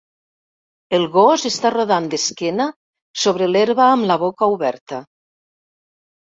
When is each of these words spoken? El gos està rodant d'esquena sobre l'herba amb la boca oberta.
El 0.97 1.05
gos 1.15 1.45
està 1.49 1.71
rodant 1.75 2.07
d'esquena 2.15 2.67
sobre 3.27 3.53
l'herba 3.53 3.87
amb 3.93 4.11
la 4.15 4.21
boca 4.27 4.51
oberta. 4.59 5.05